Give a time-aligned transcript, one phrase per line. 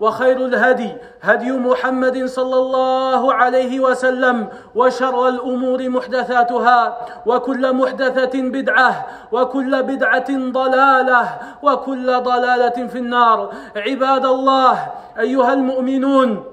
[0.00, 9.82] وخير الهدي هدي محمد صلى الله عليه وسلم وشر الأمور محدثاتها وكل محدثة بدعة وكل
[9.82, 11.28] بدعة ضلالة
[11.62, 13.50] وكل ضلالة في النار.
[13.76, 14.86] عباد الله
[15.18, 16.44] أيها المؤمنون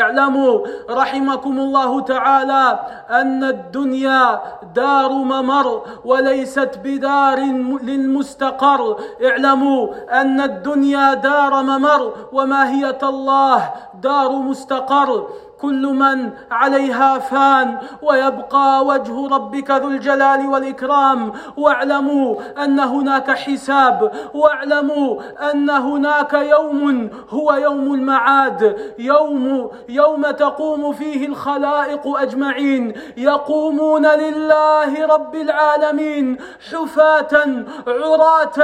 [0.00, 2.78] اعلموا رحمكم الله تعالى
[3.10, 4.40] أن الدنيا
[4.74, 7.38] دار ممر وليست بدار
[7.82, 8.96] للمستقر.
[9.24, 9.88] اعلموا
[10.20, 13.70] أن الدنيا دار ممر وماهية الله
[14.02, 15.28] دار مستقر.
[15.64, 21.32] كل من عليها فان ويبقى وجه ربك ذو الجلال والإكرام.
[21.56, 28.92] واعلموا أن هناك حساب واعلموا أن هناك يوم هو يوم المعاد.
[28.98, 32.92] يوم يوم تقوم فيه الخلائق أجمعين.
[33.16, 36.38] يقومون لله رب العالمين
[36.72, 38.58] حفاة عراة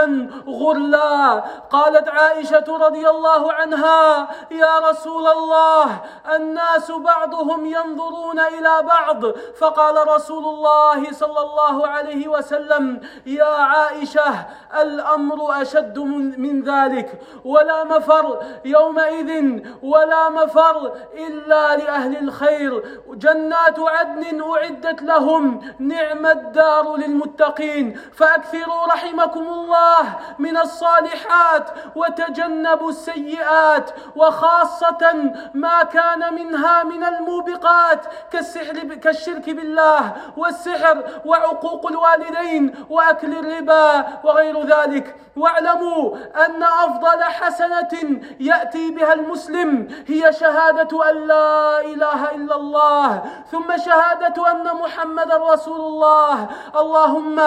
[0.49, 1.45] غرلا.
[1.71, 5.87] قالت عائشة رضي الله عنها يا رسول الله
[6.37, 9.27] الناس بعضهم ينظرون إلى بعض.
[9.61, 14.47] فقال رسول الله صلى الله عليه وسلم يا عائشة
[14.81, 15.99] الأمر أشد
[16.39, 17.23] من ذلك.
[17.45, 23.01] ولا مفر يومئذ ولا مفر إلا لأهل الخير.
[23.09, 25.61] جنات عدن أعدت لهم.
[25.79, 28.01] نعم الدار للمتقين.
[28.13, 30.05] فأكثروا رحمكم الله
[30.39, 40.03] من الصالحات وتجنبوا السيئات وخاصة ما كان منها من الموبقات كالسحر كالشرك بالله
[40.37, 45.17] والسحر وعقوق الوالدين وأكل الربا وغير ذلك.
[45.37, 46.17] واعلموا
[46.47, 47.95] أن أفضل حسنة
[48.41, 55.81] يأتي بها المسلم هي شهادة أن لا إله إلا الله ثم شهادة أن محمدا رسول
[55.81, 56.49] الله.
[56.77, 57.39] اللهم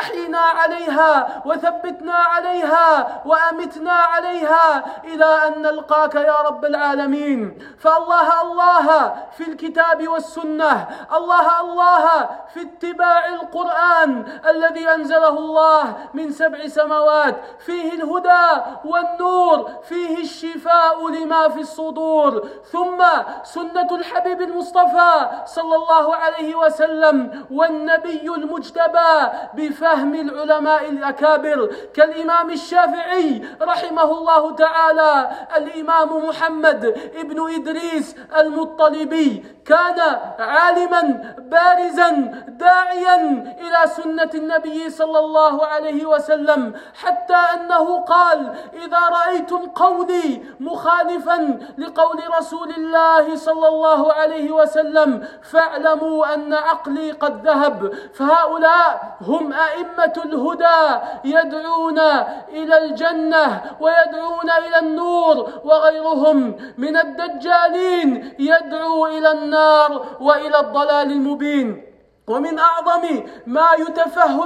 [0.00, 7.58] أحينا عليها وثبتنا عليها وأمتنا عليها إلى أن نلقاك يا رب العالمين.
[7.78, 10.88] فالله الله الله في الكتاب والسنة.
[11.16, 17.36] الله الله في اتباع القرآن الذي أنزله الله من سبع سماوات.
[17.58, 22.48] فيه الهدى والنور فيه الشفاء لما في الصدور.
[22.72, 23.04] ثم
[23.42, 29.12] سنة الحبيب المصطفى صلى الله عليه وسلم والنبي المجتبى
[29.54, 31.70] بفهم العلماء الأكابر.
[31.94, 36.84] كالإمام الشافعي رحمه الله تعالى الإمام محمد
[37.16, 40.00] ابن إدريس المطلب الطليبي كان
[40.38, 42.10] عالما بارزا
[42.48, 43.16] داعيا
[43.60, 52.20] إلى سنة النبي صلى الله عليه وسلم حتى أنه قال إذا رأيتم قولي مخالفا لقول
[52.38, 61.00] رسول الله صلى الله عليه وسلم فاعلموا أن عقلي قد ذهب فهؤلاء هم أئمة الهدى
[61.24, 61.98] يدعون
[62.48, 69.51] إلى الجنة ويدعون إلى النور وغيرهم من الدجالين يدعو إلى النار.
[70.20, 71.82] وإلى الضلال المبين.
[72.28, 74.40] ومن أعظم ما يتفهم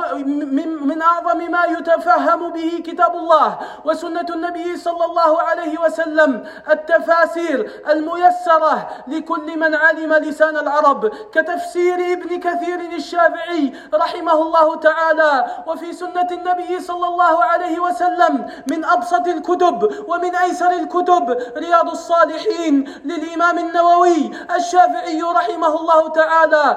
[0.89, 8.89] من, أعظم ما يتفهم به كتاب الله وسنة النبي صلى الله عليه وسلم التفاسير الميسرة
[9.09, 16.81] لكل من علم لسان العرب كتفسير ابن كثير الشافعي رحمه الله تعالى وفي سنة النبي
[16.81, 25.23] صلى الله عليه وسلم من أبسط الكتب ومن أيسر الكتب رياض الصالحين للإمام النووي الشافعي
[25.23, 26.77] رحمه الله تعالى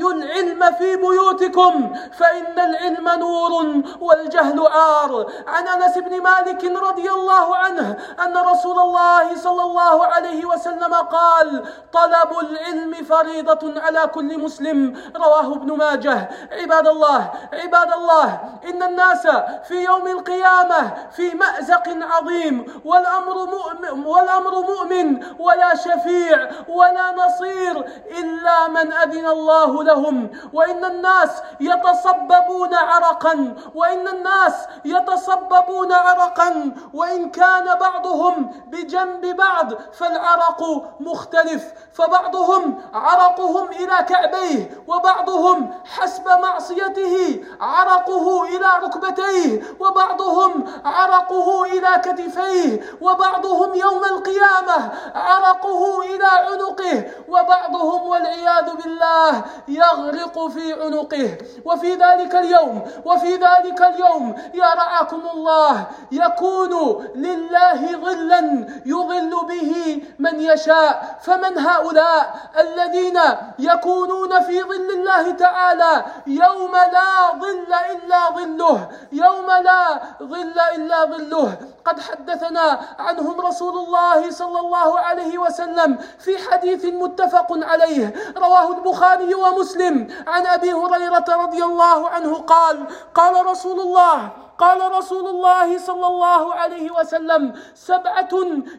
[0.00, 7.56] أدخلوا العلم في بيوتكم فإن العلم نور والجهل عار عن أنس بن مالك رضي الله
[7.56, 11.62] عنه أن رسول الله صلى الله عليه وسلم قال
[11.92, 16.30] طلب العلم فريضة على كل مسلم رواه ابن ماجه.
[16.52, 18.40] عباد الله عباد الله
[18.70, 19.26] إن الناس
[19.68, 27.84] في يوم القيامة في مأزق عظيم والأمر مؤمن, والأمر مؤمن ولا شفيع ولا نصير
[28.18, 31.30] إلا من أذن الله لهم وإن الناس
[31.60, 34.54] يتصببون عرقا وإن الناس
[34.84, 40.62] يتصببون عرقا وإن كان بعضهم بجنب بعض فالعرق
[41.00, 52.80] مختلف فبعضهم عرقهم إلى كعبيه وبعضهم حسب معصيته عرقه إلى ركبتيه وبعضهم عرقه إلى كتفيه
[53.00, 59.44] وبعضهم يوم القيامة عرقه إلى عنقه وبعضهم والعياذ بالله
[59.92, 61.38] يغرق في عنقه.
[61.64, 70.40] وفي ذلك اليوم وفي ذلك اليوم يا رعاكم الله يكون لله ظلا يظل به من
[70.40, 71.18] يشاء.
[71.22, 73.18] فمن هؤلاء الذين
[73.58, 81.56] يكونون في ظل الله تعالى يوم لا ظل إلا ظله يوم لا ظل إلا ظله.
[81.84, 89.34] قد حدثنا عنهم رسول الله صلى الله عليه وسلم في حديث متفق عليه رواه البخاري
[89.34, 89.79] ومسلم.
[90.26, 96.54] عن أبي هريرة رضي الله عنه قال قال رسول الله قال رسول الله صلى الله
[96.54, 98.28] عليه وسلم سبعة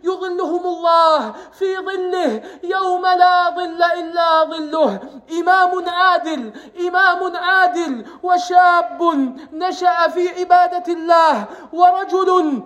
[0.04, 5.00] يظلهم الله في ظله يوم لا ظل إلا ظله
[5.40, 6.54] إمام عادل
[6.88, 9.02] إمام عادل وشاب
[9.54, 12.64] نشأ في عبادة الله ورجل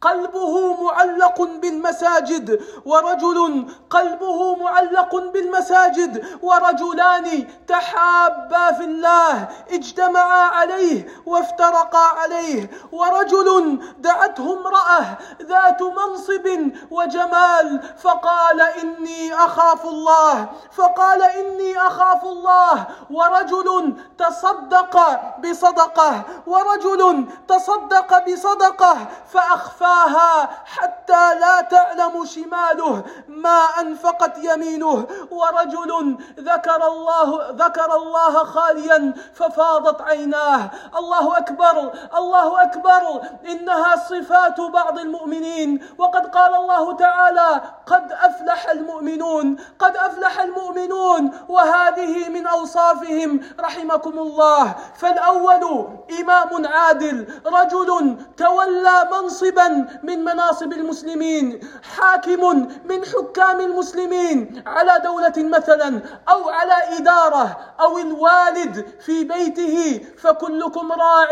[0.00, 12.70] قلبه معلق بالمساجد ورجل قلبه معلق بالمساجد ورجلان تحابا في الله اجتمعا عليه وافترقا عليه
[12.92, 23.94] ورجل دعته امرأة ذات منصب وجمال فقال إني أخاف الله فقال إني أخاف الله ورجل
[24.18, 28.96] تصدق بصدقة ورجل تصدق بصدقة
[29.32, 33.02] فأخفى أخفاها حتى لا تعلم شماله.
[33.28, 40.70] ما أنفقت يمينه ورجل ذكر الله ذكر الله خاليا ففاضت عيناه.
[40.98, 43.22] الله أكبر الله أكبر.
[43.48, 45.86] إنها صفات بعض المؤمنين.
[45.98, 51.32] وقد قال الله تعالى قد أفلح المؤمنون قد أفلح المؤمنون.
[51.48, 54.74] وهذه من أوصافهم رحمكم الله.
[54.96, 55.88] فالأول
[56.20, 61.60] إمام عادل رجل تولى منصبا من مناصب المسلمين
[61.96, 70.92] حاكم من حكام المسلمين على دولة مثلا أو على إدارة أو الوالد في بيته فكلكم
[70.92, 71.28] راع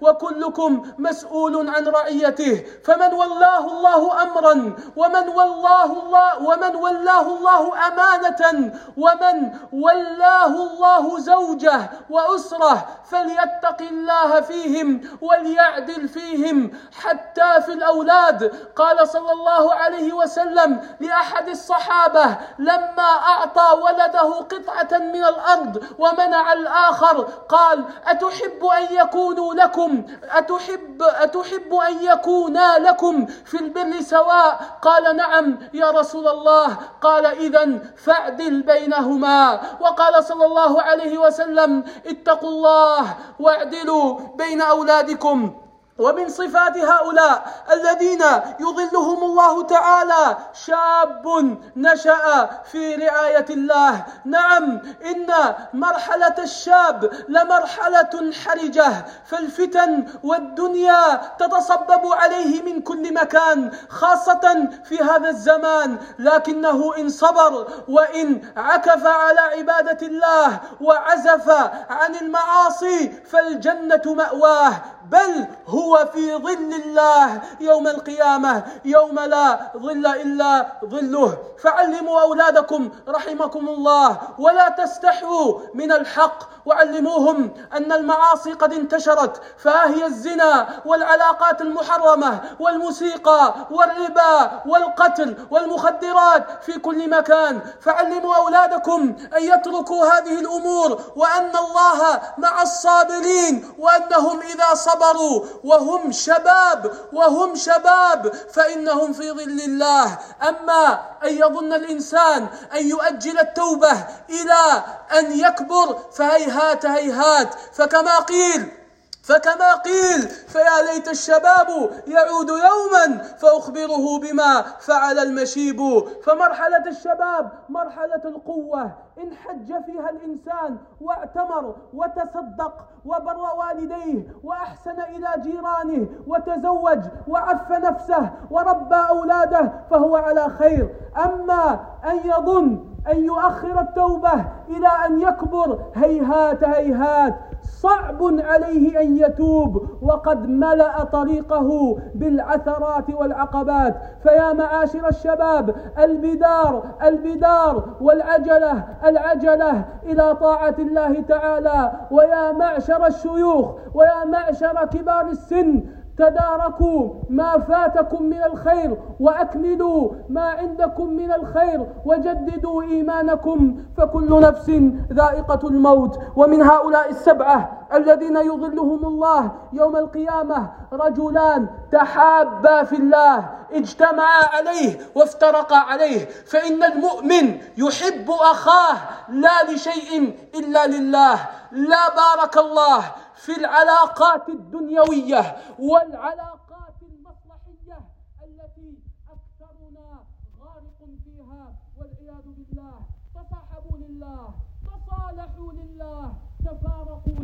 [0.00, 2.64] وكلكم مسؤول عن رعيته.
[2.84, 4.52] فمن ولاه الله أمرا
[4.96, 15.00] ومن ولاه الله ومن ولاه الله أمانة ومن ولاه الله زوجة وأسرة فليتق الله فيهم
[15.20, 16.70] وليعدل فيهم
[17.02, 18.54] حتى في الأولاد.
[18.76, 27.28] قال صلى الله عليه وسلم لأحد الصحابة لما أعطى ولده قطعة من الأرض ومنع الآخر
[27.48, 35.58] قال أتحب أن يكونوا لكم أتحب أتحب أن يكونا لكم في البر سواء؟ قال نعم
[35.74, 36.76] يا رسول الله.
[37.02, 39.60] قال إذا فاعدل بينهما.
[39.80, 45.63] وقال صلى الله عليه وسلم اتقوا الله واعدلوا بين أولادكم.
[45.98, 48.22] ومن صفات هؤلاء الذين
[48.60, 50.36] يظلهم الله تعالى
[50.66, 54.04] شاب نشأ في رعاية الله.
[54.24, 55.26] نعم إن
[55.74, 65.98] مرحلة الشاب لمرحلة حرجة فالفتن والدنيا تتصبب عليه من كل مكان خاصة في هذا الزمان.
[66.18, 71.48] لكنه إن صبر وإن عكف على عبادة الله وعزف
[71.90, 74.72] عن المعاصي فالجنة مأواه.
[75.10, 81.38] بل هو في ظل الله يوم القيامة يوم لا ظل إلا ظله.
[81.62, 86.54] فعلموا أولادكم رحمكم الله ولا تستحوا من الحق.
[86.66, 97.10] وعلموهم أن المعاصي قد انتشرت فهي الزنا والعلاقات المحرمة والموسيقى والربا والقتل والمخدرات في كل
[97.10, 97.60] مكان.
[97.80, 105.44] فعلموا أولادكم أن يتركوا هذه الأمور وأن الله مع الصابرين وأنهم إذا صبروا
[105.74, 110.18] وهم شباب وهم شباب فإنهم في ظل الله.
[110.48, 113.92] أما أن يظن الإنسان أن يؤجل التوبة
[114.30, 114.84] إلى
[115.18, 117.54] أن يكبر فهيهات هيهات.
[117.72, 118.83] فكما قيل
[119.24, 125.80] فكما قيل فيا ليت الشباب يعود يوما فأخبره بما فعل المشيب.
[126.24, 128.92] فمرحلة الشباب مرحلة القوة.
[129.18, 132.72] إن حج فيها الإنسان واعتمر وتصدق
[133.04, 140.94] وبر والديه وأحسن إلى جيرانه وتزوج وعف نفسه وربى أولاده فهو على خير.
[141.16, 144.32] أما أن يظن أن يؤخر التوبة
[144.68, 147.34] إلى أن يكبر هيهات هيهات.
[147.62, 149.86] صعب عليه أن يتوب.
[150.02, 153.94] وقد ملأ طريقه بالعثرات والعقبات.
[154.22, 161.92] فيا معاشر الشباب البدار البدار والعجلة العجلة إلى طاعة الله تعالى.
[162.10, 165.84] ويا معشر الشيوخ ويا معشر كبار السن
[166.18, 174.70] تداركوا ما فاتكم من الخير وأكملوا ما عندكم من الخير وجددوا إيمانكم فكل نفس
[175.12, 184.42] ذائقة الموت ومن هؤلاء السبعة الذين يظلهم الله يوم القيامة رجلان تحابا في الله اجتمعا
[184.52, 188.96] عليه وافترقا عليه فإن المؤمن يحب أخاه
[189.28, 191.34] لا لشيء إلا لله
[191.72, 193.04] لا بارك الله
[193.44, 197.98] في العلاقات الدنيوية والعلاقات المصلحيه
[198.44, 198.98] التي
[199.28, 200.24] اكثرنا
[200.60, 203.00] غارق فيها والعياذ بالله
[203.34, 204.54] تصاحبوا لله
[204.86, 205.72] تصالحوا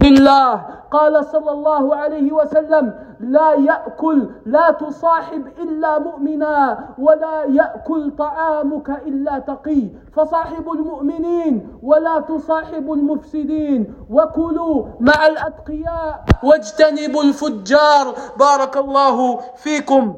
[0.02, 0.60] لله.
[0.90, 9.38] قال صلى الله عليه وسلم لا يأكل لا تصاحب إلا مؤمنا ولا يأكل طعامك إلا
[9.38, 9.88] تقي.
[10.12, 13.94] فصاحب المؤمنين ولا تصاحب المفسدين.
[14.10, 16.24] وكلوا مع الأتقياء.
[16.44, 18.14] واجتنبوا الفجار.
[18.38, 20.14] بارك الله فيكم.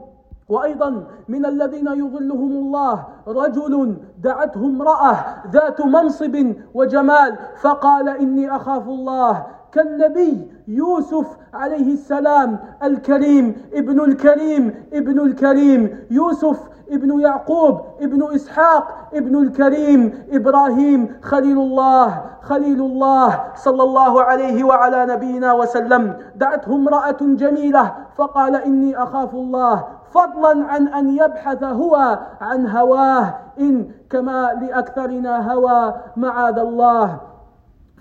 [0.48, 5.16] وأيضا من الذين يظلهم الله رجل دعته امرأة
[5.50, 9.46] ذات منصب وجمال فقال إني أخاف الله.
[9.72, 15.98] كالنبي يوسف عليه السلام الكريم ابن الكريم ابن الكريم.
[16.10, 16.58] يوسف
[16.90, 20.24] ابن يعقوب ابن إسحاق ابن الكريم.
[20.30, 26.16] إبراهيم خليل الله خليل الله صلى الله عليه وعلى نبينا وسلم.
[26.36, 29.84] دعته امرأة جميلة فقال إني أخاف الله.
[30.14, 37.16] فضلا عن أن يبحث هو عن هواه إن كما لأكثرنا هوى معاذ الله.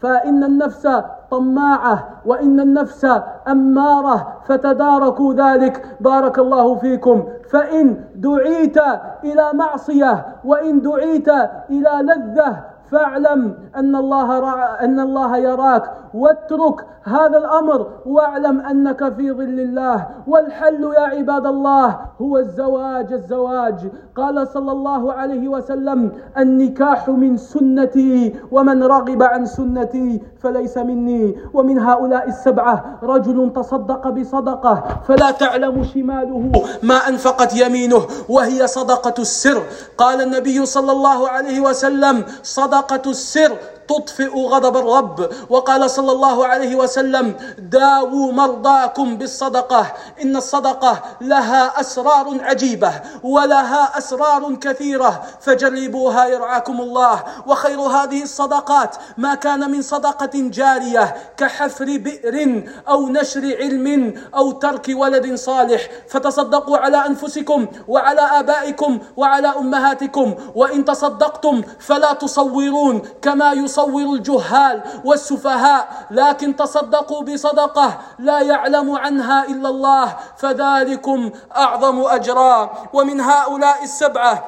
[0.01, 0.87] فإن النفس
[1.31, 3.07] طماعة وإن النفس
[3.47, 5.97] أمارة فتداركوا ذلك.
[5.99, 7.23] بارك الله فيكم.
[7.51, 8.77] فإن دعيت
[9.23, 11.29] إلى معصية وإن دعيت
[11.69, 12.59] إلى لذة
[12.91, 14.39] فاعلم أن الله
[14.83, 15.91] أن الله يراك.
[16.13, 20.07] واترك هذا الأمر واعلم أنك في ظل الله.
[20.27, 23.79] والحل يا عباد الله هو الزواج الزواج.
[24.15, 31.35] قال صلى الله عليه وسلم النكاح من سنتي ومن رغب عن سنتي فليس مني.
[31.53, 36.51] ومن هؤلاء السبعة رجل تصدق بصدقة فلا تعلم شماله.
[36.83, 39.61] ما أنفقت يمينه وهي صدقة السر.
[39.97, 43.51] قال النبي صلى الله عليه وسلم صدقة السر
[43.91, 45.29] تطفئ غضب الرب.
[45.49, 49.93] وقال صلى الله عليه وسلم داووا مرضاكم بالصدقة
[50.23, 52.91] إن الصدقة لها أسرار عجيبة
[53.23, 55.11] ولها أسرار كثيرة.
[55.41, 63.55] فجربوها يرعاكم الله وخير هذه الصدقات ما كان من صدقة جارية كحفر بئر أو نشر
[63.59, 65.81] علم أو ترك ولد صالح.
[66.09, 74.83] فتصدقوا على أنفسكم وعلى آبائكم وعلى أمهاتكم وإن تصدقتم فلا تصورون كما يصور يصور الجهال
[75.05, 82.71] والسفهاء لكن تصدقوا بصدقة لا يعلم عنها إلا الله فذلكم أعظم أجرا.
[82.93, 84.43] ومن هؤلاء السبعة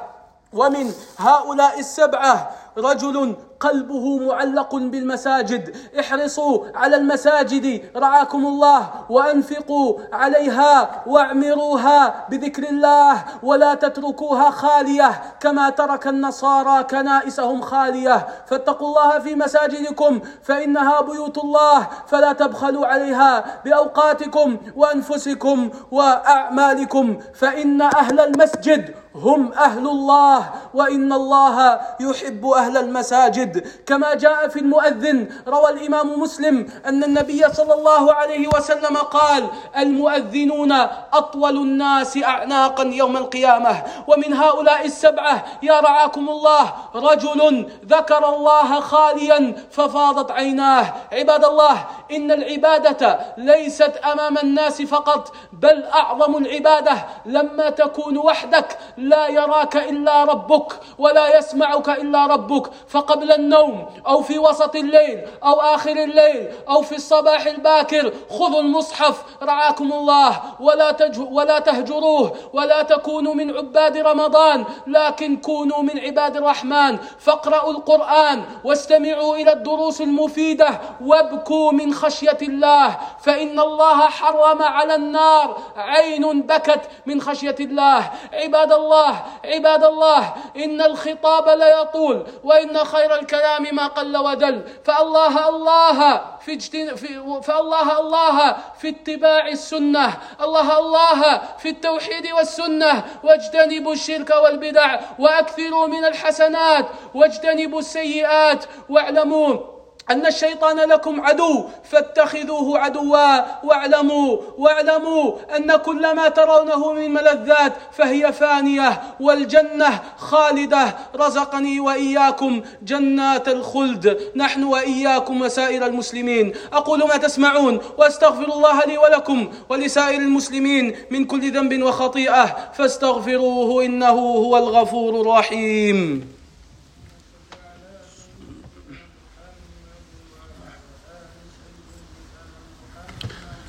[0.54, 5.76] ومن هؤلاء السبعة رجل قلبه معلق بالمساجد.
[6.00, 7.82] احرصوا على المساجد.
[7.96, 18.18] رعاكم الله وأنفقوا عليها واعمروها بذكر الله ولا تتركوها خالية كما ترك النصارى كنائسهم خالية.
[18.48, 23.34] فاتقوا الله في مساجدكم فإنها بيوت الله فلا تبخلوا عليها
[23.66, 27.06] بأوقاتكم وأنفسكم وأعمالكم.
[27.34, 30.40] فإن أهل المسجد هم أهل الله
[30.74, 33.53] وإن الله يحب أهل المساجد.
[33.56, 39.48] الزبيد كما جاء في المؤذن روى الإمام مسلم أن النبي صلى الله عليه وسلم قال
[39.78, 40.72] المؤذنون
[41.14, 49.56] أطول الناس أعناقا يوم القيامة ومن هؤلاء السبعة يا رعاكم الله رجل ذكر الله خاليا
[49.72, 50.94] ففاضت عيناه.
[51.12, 56.94] عباد الله إن العبادة ليست أمام الناس فقط بل أعظم العبادة.
[57.26, 64.40] لما تكون وحدك لا يراك إلا ربك ولا يسمعك إلا ربك فقبل النوم أو في
[64.40, 70.98] وسط الليل أو آخر الليل أو في الصباح الباكر خذوا المصحف رعاكم الله ولا
[71.32, 76.98] ولا تهجروه ولا تكونوا من عباد رمضان لكن كونوا من عباد الرحمن.
[77.20, 82.98] فاقرأوا القرآن واستمعوا إلى الدروس المفيدة وابكوا من خشية الله.
[83.24, 88.12] فإن الله حرم على النار عين بكت من خشية الله.
[88.34, 93.33] عباد الله عباد الله إن الخطاب لا يطول وإن خير الكلام
[93.72, 94.62] ما قل ودل.
[94.86, 96.60] فالله الله في.
[96.96, 100.18] في فالله الله في اتباع السنة.
[100.42, 103.04] الله الله في التوحيد والسنة.
[103.24, 106.86] واجتنبوا الشرك والبدع وأكثروا من الحسنات.
[107.14, 108.66] واجتنبوا السيئات.
[108.90, 109.73] واعلموا
[110.12, 118.34] أن الشيطان لكم عدو فاتخذوه عدوا واعلموا واعلموا أن كل ما ترونه من ملذات فهي
[118.34, 120.96] فانية والجنة خالدة.
[121.16, 124.20] رزقني وإياكم جنات الخلد.
[124.36, 126.54] نحن وإياكم وسائر المسلمين.
[126.74, 134.20] أقول ما تسمعون وأستغفر الله لي ولكم ولسائر المسلمين من كل ذنب وخطيئة فاستغفروه إنه
[134.20, 136.33] هو الغفور الرحيم.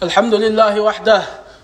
[0.04, 1.23] الحمد لله وحده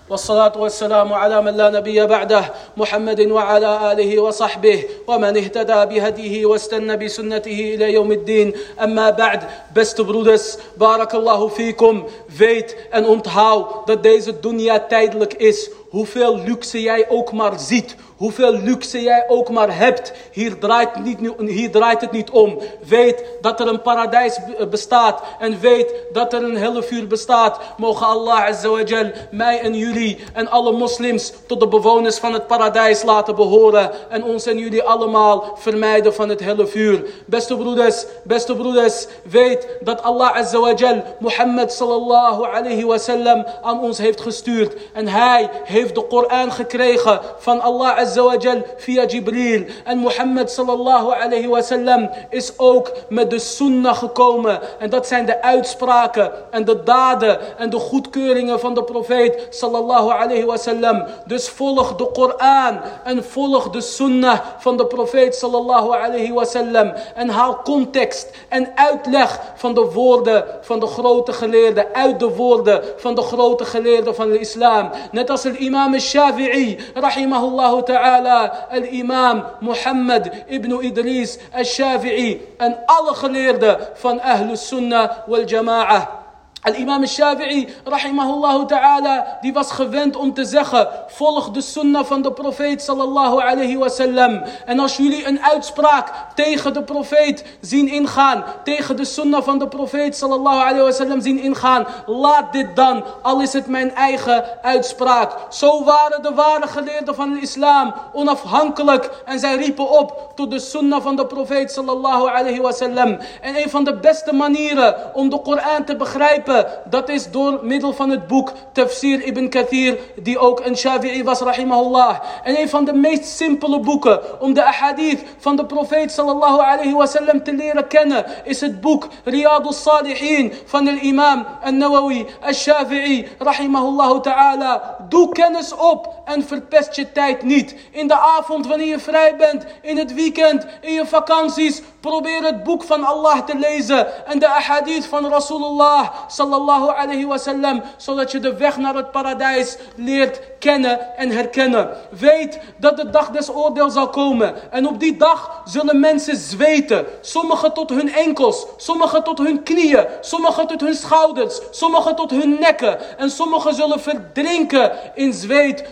[0.09, 2.45] والصلاة والسلام على من لا نبي بعده
[2.77, 8.52] محمد وعلى آله وصحبه ومن اهتدى بهديه واستنى بسنته إلى يوم الدين
[8.82, 9.42] أما بعد
[9.74, 12.04] beste broeders بارك الله فيكم
[12.36, 18.52] weet en onthoud dat deze dunya tijdelijk is hoeveel luxe jij ook maar ziet hoeveel
[18.52, 22.58] luxe jij ook maar hebt, hier draait, niet, hier draait het niet om.
[22.88, 24.38] Weet dat er een paradijs
[24.70, 27.58] bestaat en weet dat er een hele vuur bestaat.
[27.76, 33.02] Mogen Allah Azawajal mij en jullie en alle moslims tot de bewoners van het paradijs
[33.02, 34.10] laten behoren.
[34.10, 37.05] En ons en jullie allemaal vermijden van het hele vuur.
[37.25, 44.21] Beste broeders, beste broeders, weet dat Allah Azawajal Muhammad sallallahu alayhi wasallam aan ons heeft
[44.21, 44.73] gestuurd.
[44.93, 49.65] En hij heeft de Koran gekregen van Allah Azawajal via Jibril.
[49.83, 54.59] En Mohammed sallallahu alayhi wa sallam is ook met de sunnah gekomen.
[54.79, 60.11] En dat zijn de uitspraken en de daden en de goedkeuringen van de profeet sallallahu
[60.11, 61.05] alayhi wa sallam.
[61.25, 66.93] Dus volg de Koran en volg de sunnah van de de profeet sallallahu alayhi wasallam.
[67.15, 71.85] En haal context en uitleg van de woorden van de grote geleerden.
[71.93, 74.89] Uit de woorden van de grote geleerden van de islam.
[75.11, 78.67] Net als de imam al-Shafi'i, rahimahullah ta'ala.
[78.71, 82.47] al Imam Muhammad ibn Idris al-Shafi'i.
[82.57, 86.20] En alle geleerden van Ahlus Sunnah wal Jama'ah.
[86.61, 92.31] Al-imam al-Shafi'i, rahimahullah ta'ala, die was gewend om te zeggen, volg de sunnah van de
[92.31, 94.43] profeet sallallahu alayhi wasallam.
[94.65, 99.67] En als jullie een uitspraak tegen de profeet zien ingaan, tegen de sunnah van de
[99.67, 105.31] profeet sallallahu alayhi wasallam zien ingaan, laat dit dan, al is het mijn eigen uitspraak.
[105.49, 110.59] Zo waren de ware geleerden van de islam onafhankelijk en zij riepen op tot de
[110.59, 113.17] sunnah van de profeet sallallahu alayhi wasallam.
[113.41, 116.49] En een van de beste manieren om de Koran te begrijpen,
[116.85, 121.39] dat is door middel van het boek Tafsir ibn Kathir, die ook een Shafi'i was,
[121.39, 122.19] rahimahullah.
[122.43, 126.93] En een van de meest simpele boeken om de ahadith van de profeet sallallahu alayhi
[126.93, 134.21] wasallam te leren kennen, is het boek Riyadu Salihin van de imam al-Nawawi al-Shafi'i, rahimahullah
[134.21, 134.97] ta'ala.
[135.09, 137.75] Doe kennis op en verpest je tijd niet.
[137.91, 142.63] In de avond wanneer je vrij bent, in het weekend, in je vakanties, probeer het
[142.63, 148.39] boek van Allah te lezen en de ahadith van Rasulullah sallallahu alayhi wasallam, zodat je
[148.39, 151.89] de weg naar het paradijs leert kennen en herkennen.
[152.09, 154.71] Weet dat de dag des oordeels zal komen.
[154.71, 157.05] En op die dag zullen mensen zweten.
[157.21, 162.57] Sommigen tot hun enkels, sommigen tot hun knieën, sommigen tot hun schouders, sommigen tot hun
[162.59, 163.17] nekken.
[163.17, 165.83] En sommigen zullen verdrinken in zweet.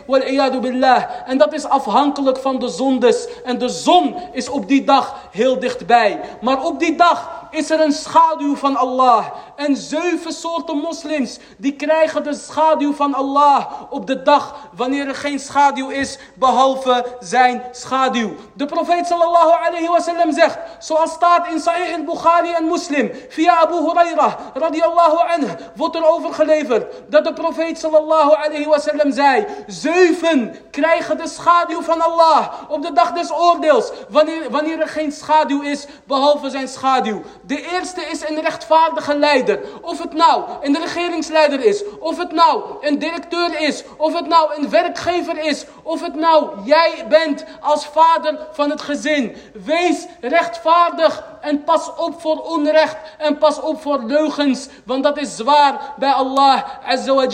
[0.61, 1.03] Billah.
[1.25, 3.27] En dat is afhankelijk van de zondes.
[3.43, 6.19] En de zon is op die dag heel dichtbij.
[6.41, 9.25] Maar op die dag is er een schaduw van Allah.
[9.55, 15.15] En zeven soorten moslims die krijgen de schaduw van Allah op de dag wanneer er
[15.15, 18.35] geen schaduw is behalve zijn schaduw.
[18.53, 24.33] De profeet sallallahu alayhi zegt, zoals staat in Sahih al-Bukhari en Muslim, via Abu Hurairah
[24.53, 31.81] radiyallahu anhu, wordt er overgeleverd dat de profeet sallallahu alayhi zei, zeven krijgen de schaduw
[31.81, 36.67] van Allah op de dag des oordeels, wanneer, wanneer er geen schaduw is behalve zijn
[36.67, 37.21] schaduw.
[37.49, 39.59] De eerste is een rechtvaardige leider.
[39.81, 44.55] Of het nou een regeringsleider is, of het nou een directeur is, of het nou
[44.55, 49.35] een werkgever is, of het nou jij bent als vader van het gezin.
[49.65, 55.35] Wees rechtvaardig en pas op voor onrecht en pas op voor leugens, want dat is
[55.35, 57.27] zwaar bij Allah Azza wa.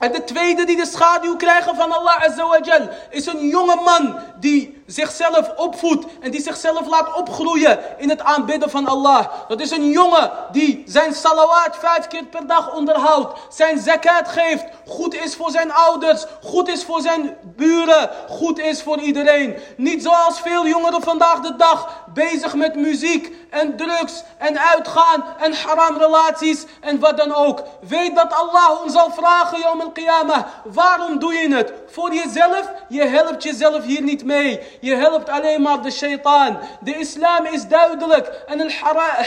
[0.00, 4.79] En de tweede die de schaduw krijgen van Allah Azawajal is een jonge man die
[4.92, 9.26] zichzelf opvoedt en die zichzelf laat opgroeien in het aanbidden van Allah.
[9.48, 14.64] Dat is een jongen die zijn salawat vijf keer per dag onderhoudt, zijn zakat geeft,
[14.86, 19.56] goed is voor zijn ouders, goed is voor zijn buren, goed is voor iedereen.
[19.76, 25.52] Niet zoals veel jongeren vandaag de dag bezig met muziek en drugs en uitgaan en
[25.52, 27.62] haram relaties en wat dan ook.
[27.88, 31.72] Weet dat Allah ons zal vragen, Yom al-Qiyamah, waarom doe je het?
[31.86, 32.72] Voor jezelf?
[32.88, 34.60] Je helpt jezelf hier niet mee.
[34.80, 36.58] Je helpt alleen maar de shaitaan.
[36.80, 38.74] De islam is duidelijk en het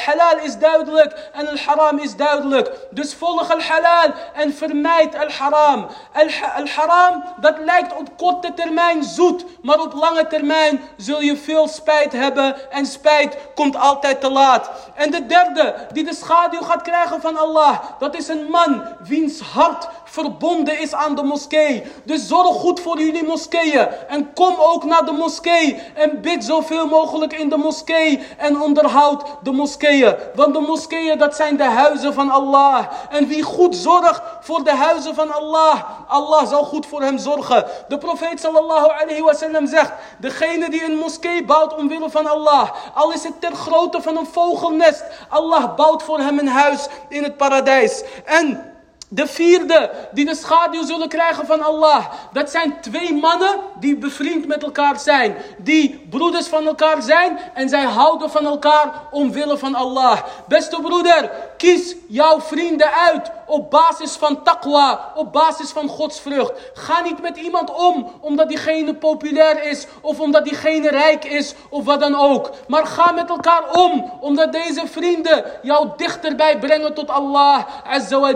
[0.06, 2.72] halal is duidelijk en het haram is duidelijk.
[2.90, 5.88] Dus volg al halal en vermijd al haram.
[6.14, 11.68] Al haram, dat lijkt op korte termijn zoet, maar op lange termijn zul je veel
[11.68, 14.70] spijt hebben en spijt komt altijd te laat.
[14.96, 19.40] En de derde die de schaduw gaat krijgen van Allah, dat is een man wiens
[19.40, 21.84] hart verbonden is aan de moskee.
[22.04, 23.88] Dus zorg goed voor jullie moskeeën.
[24.08, 25.82] En kom ook naar de moskee.
[25.94, 28.20] En bid zoveel mogelijk in de moskee.
[28.38, 30.16] En onderhoud de moskeeën.
[30.36, 32.86] Want de moskeeën dat zijn de huizen van Allah.
[33.10, 35.84] En wie goed zorgt voor de huizen van Allah.
[36.08, 37.66] Allah zal goed voor hem zorgen.
[37.88, 39.92] De profeet sallallahu alayhi wasallam zegt.
[40.20, 42.72] Degene die een moskee bouwt omwille van Allah.
[42.94, 45.04] Al is het ter grootte van een vogelnest.
[45.30, 48.04] Allah bouwt voor hem een huis in het paradijs.
[48.26, 48.73] En...
[49.14, 52.06] De vierde die de schaduw zullen krijgen van Allah.
[52.32, 55.36] Dat zijn twee mannen die bevriend met elkaar zijn.
[55.58, 57.40] Die broeders van elkaar zijn.
[57.54, 60.20] En zij houden van elkaar omwille van Allah.
[60.48, 65.12] Beste broeder, kies jouw vrienden uit op basis van taqwa.
[65.16, 66.52] Op basis van godsvrucht.
[66.74, 69.88] Ga niet met iemand om omdat diegene populair is.
[70.02, 71.54] Of omdat diegene rijk is.
[71.70, 72.52] Of wat dan ook.
[72.68, 74.12] Maar ga met elkaar om.
[74.20, 78.34] Omdat deze vrienden jou dichterbij brengen tot Allah Azza wa.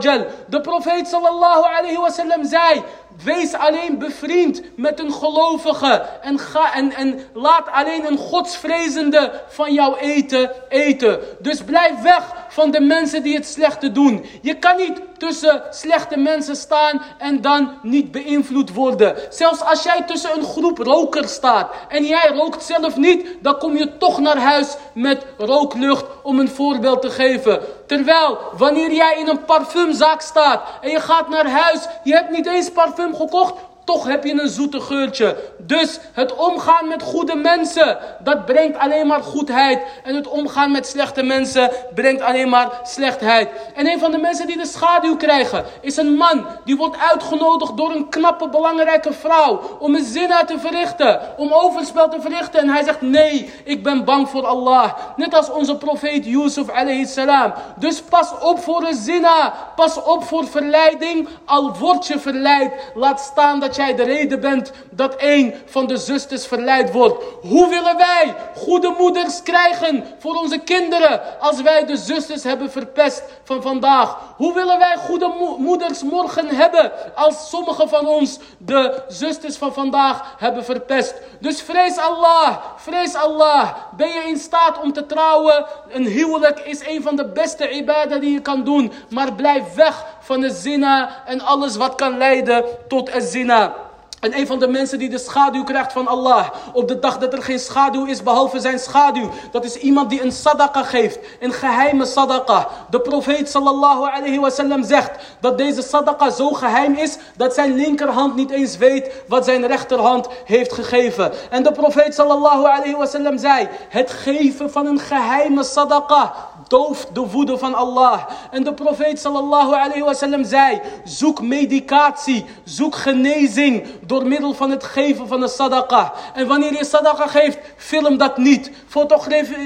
[0.47, 2.83] De profeet sallallahu alayhi wa sallam zei.
[3.23, 6.05] Wees alleen bevriend met een gelovige.
[6.21, 11.19] En, ga, en, en laat alleen een godsvrezende van jou eten, eten.
[11.39, 14.25] Dus blijf weg van de mensen die het slechte doen.
[14.41, 19.15] Je kan niet tussen slechte mensen staan en dan niet beïnvloed worden.
[19.29, 23.77] Zelfs als jij tussen een groep rokers staat en jij rookt zelf niet, dan kom
[23.77, 27.59] je toch naar huis met rooklucht om een voorbeeld te geven.
[27.87, 32.47] Terwijl wanneer jij in een parfumzaak staat en je gaat naar huis, je hebt niet
[32.47, 33.53] eens parfum gekocht,
[33.87, 35.37] toch heb je een zoete geurtje.
[35.57, 39.81] Dus het omgaan met goede mensen, dat brengt alleen maar goedheid.
[40.03, 43.49] En het omgaan met slechte mensen brengt alleen maar slechtheid.
[43.75, 47.77] En een van de mensen die de schaduw krijgen, is een man die wordt uitgenodigd
[47.77, 49.77] door een knappe, belangrijke vrouw.
[49.79, 52.59] Om een zina te verrichten, om overspel te verrichten.
[52.59, 54.93] En hij zegt, nee, ik ben bang voor Allah.
[55.15, 57.53] Net als onze profeet Yusuf alayhi salam.
[57.75, 59.53] Dus pas op voor een zina.
[59.75, 61.27] Pas op voor verleiding.
[61.45, 65.97] Al word je verleid, laat staan dat jij de reden bent dat een van de
[65.97, 67.23] zusters verleid wordt.
[67.41, 73.23] Hoe willen wij goede moeders krijgen voor onze kinderen als wij de zusters hebben verpest
[73.43, 74.17] van vandaag?
[74.37, 80.35] Hoe willen wij goede moeders morgen hebben als sommige van ons de zusters van vandaag
[80.37, 81.13] hebben verpest?
[81.39, 83.75] Dus vrees Allah, vrees Allah.
[83.97, 85.65] Ben je in staat om te trouwen?
[85.89, 88.91] Een huwelijk is een van de beste ibadah die je kan doen.
[89.09, 93.73] Maar blijf weg van de zina en alles wat kan leiden tot een zina.
[94.19, 96.49] En een van de mensen die de schaduw krijgt van Allah.
[96.73, 99.29] Op de dag dat er geen schaduw is behalve zijn schaduw.
[99.51, 101.19] Dat is iemand die een sadaqa geeft.
[101.39, 102.67] Een geheime sadaqa.
[102.89, 105.11] De profeet sallallahu alayhi wasallam zegt.
[105.39, 107.17] Dat deze sadaqa zo geheim is.
[107.35, 111.31] Dat zijn linkerhand niet eens weet wat zijn rechterhand heeft gegeven.
[111.49, 113.67] En de profeet sallallahu alayhi wasallam zei.
[113.89, 116.33] Het geven van een geheime sadaqa
[116.67, 118.19] dooft de woede van Allah.
[118.51, 120.81] En de profeet sallallahu alayhi wasallam zei.
[121.03, 122.45] Zoek medicatie.
[122.63, 126.13] Zoek genezing door middel van het geven van een sadaqa.
[126.33, 128.71] En wanneer je sadaqa geeft, film dat niet.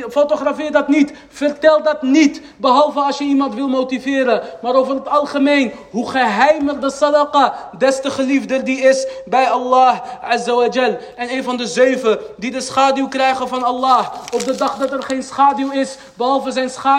[0.10, 1.14] Fotografeer, dat niet.
[1.30, 2.42] Vertel dat niet.
[2.58, 4.42] Behalve als je iemand wil motiveren.
[4.62, 10.00] Maar over het algemeen, hoe geheimer de sadaqa, des te geliefder die is bij Allah
[10.22, 10.98] Azza wa Jal.
[11.16, 14.14] En een van de zeven die de schaduw krijgen van Allah.
[14.34, 16.90] Op de dag dat er geen schaduw is, behalve zijn schaduw.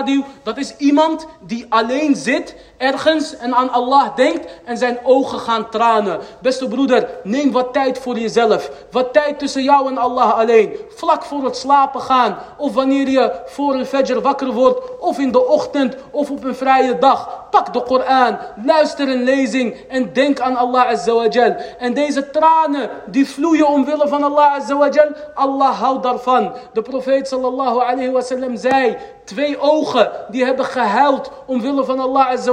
[0.43, 5.71] Dat is iemand die alleen zit ergens en aan Allah denkt en zijn ogen gaan
[5.71, 6.19] tranen.
[6.41, 8.71] Beste broeder, neem wat tijd voor jezelf.
[8.91, 10.77] Wat tijd tussen jou en Allah alleen.
[10.95, 12.39] Vlak voor het slapen gaan.
[12.57, 14.99] Of wanneer je voor een fajr wakker wordt.
[15.01, 17.41] Of in de ochtend of op een vrije dag.
[17.51, 21.55] Pak de Koran, luister een lezing en denk aan Allah Azza wa Jal.
[21.79, 26.53] En deze tranen die vloeien omwille van Allah Azza wa Jal, Allah houdt daarvan.
[26.73, 32.29] De profeet sallallahu alayhi wa sallam zei, twee ogen die hebben gehuild omwille van Allah
[32.29, 32.53] Azza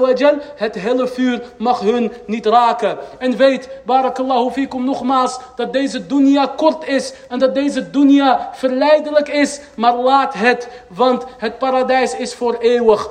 [0.56, 2.98] het helle vuur mag hun niet raken.
[3.18, 9.30] En weet, barakallahu fikum nogmaals, dat deze dunya kort is en dat deze dunya verleidelijk
[9.30, 9.62] is.
[9.76, 13.10] Maar laat het, want het paradijs is voor eeuwig.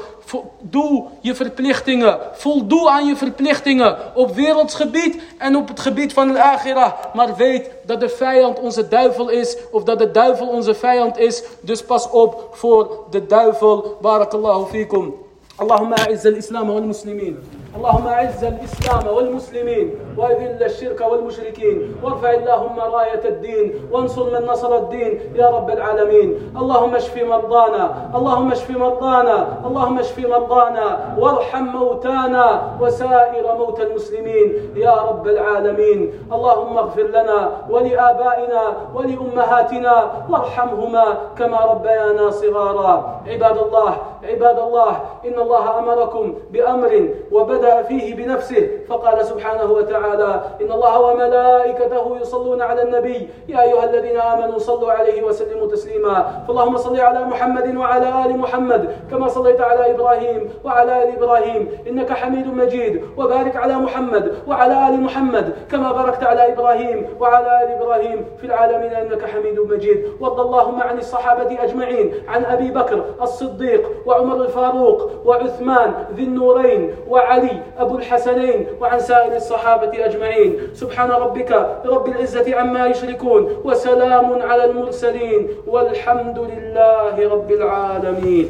[0.60, 2.18] Doe je verplichtingen.
[2.32, 3.96] Voldoe aan je verplichtingen.
[4.14, 6.92] Op wereldsgebied en op het gebied van de akhirah.
[7.14, 9.56] Maar weet dat de vijand onze duivel is.
[9.70, 11.42] Of dat de duivel onze vijand is.
[11.60, 13.96] Dus pas op voor de duivel.
[14.00, 15.27] Barakallahu fikum.
[15.60, 17.36] اللهم اعز الاسلام والمسلمين.
[17.76, 25.20] اللهم أعز الإسلام والمسلمين وأذل الشرك والمشركين وارفع اللهم راية الدين وانصر من نصر الدين.
[25.34, 33.54] يا رب العالمين اللهم اشف مرضانا اللهم اشف مرضانا اللهم اشف مرضانا وارحم موتانا وسائر
[33.58, 34.72] موتى المسلمين.
[34.76, 38.62] يا رب العالمين اللهم اغفر لنا ولآبائنا
[38.94, 41.06] ولأمهاتنا وارحمهما
[41.38, 43.22] كما ربيانا صغارا.
[43.26, 48.68] عباد الله عباد الله إن الله أمركم بأمر وبدأ فيه بنفسه.
[48.88, 53.28] فقال سبحانه وتعالى إن الله وملائكته يصلون على النبي.
[53.48, 56.44] يا أيها الذين آمنوا صلوا عليه وسلموا تسليما.
[56.48, 62.12] فاللهم صل على محمد وعلى آل محمد كما صليت على إبراهيم وعلى آل إبراهيم إنك
[62.12, 63.02] حميد مجيد.
[63.16, 68.92] وبارك على محمد وعلى آل محمد كما باركت على إبراهيم وعلى آل إبراهيم في العالمين
[68.92, 70.06] إنك حميد مجيد.
[70.20, 77.47] وارض اللهم عن الصحابة أجمعين عن أبي بكر الصديق وعمر الفاروق وعثمان ذي النورين وعلي
[77.78, 80.56] أبو الحسنين وعن سائر الصحابة أجمعين.
[80.74, 81.50] سبحان ربك
[81.86, 88.48] رب العزة عما يشركون وسلام على المرسلين والحمد لله رب العالمين.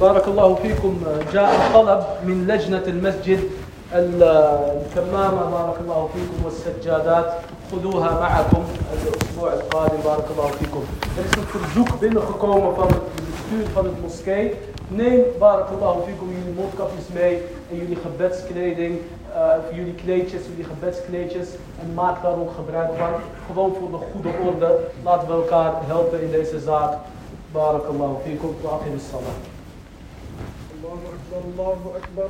[0.00, 1.02] بارك الله فيكم.
[1.32, 3.40] جاء طلب من لجنة المسجد
[3.94, 5.42] الكمامة.
[5.50, 7.32] بارك الله فيكم والسجادات.
[7.72, 9.98] خذوها معكم الأسبوع القادم.
[10.04, 10.84] بارك الله فيكم.
[13.72, 14.54] Van het moskee.
[14.88, 18.98] Neem barakallahu fikum jullie mondkapjes mee en jullie gebedskleding,
[19.34, 21.48] uh, jullie kleedjes, jullie gebedskleedjes
[21.80, 23.12] en maak daar ook gebruik van.
[23.46, 24.78] Gewoon voor de goede orde.
[25.02, 26.92] Laten we elkaar helpen in deze zaak.
[27.52, 29.38] Barakallahu fikum wa akhir salam.
[30.74, 32.24] Allahu akbar, Allahu akbar.